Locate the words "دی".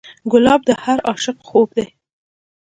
1.77-1.85